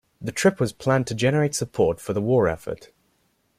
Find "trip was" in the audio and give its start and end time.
0.31-0.73